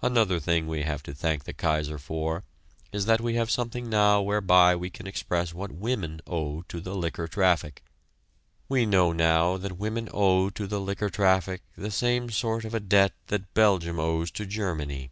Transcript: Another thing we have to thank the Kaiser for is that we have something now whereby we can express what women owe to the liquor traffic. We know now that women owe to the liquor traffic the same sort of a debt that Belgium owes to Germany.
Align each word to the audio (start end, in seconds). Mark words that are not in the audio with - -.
Another 0.00 0.38
thing 0.38 0.68
we 0.68 0.82
have 0.84 1.02
to 1.02 1.12
thank 1.12 1.42
the 1.42 1.52
Kaiser 1.52 1.98
for 1.98 2.44
is 2.92 3.06
that 3.06 3.20
we 3.20 3.34
have 3.34 3.50
something 3.50 3.90
now 3.90 4.22
whereby 4.22 4.76
we 4.76 4.90
can 4.90 5.08
express 5.08 5.52
what 5.52 5.72
women 5.72 6.20
owe 6.24 6.62
to 6.68 6.80
the 6.80 6.94
liquor 6.94 7.26
traffic. 7.26 7.82
We 8.68 8.86
know 8.86 9.10
now 9.10 9.56
that 9.56 9.76
women 9.76 10.08
owe 10.14 10.50
to 10.50 10.68
the 10.68 10.78
liquor 10.80 11.10
traffic 11.10 11.62
the 11.76 11.90
same 11.90 12.30
sort 12.30 12.64
of 12.64 12.74
a 12.74 12.78
debt 12.78 13.14
that 13.26 13.52
Belgium 13.54 13.98
owes 13.98 14.30
to 14.38 14.46
Germany. 14.46 15.10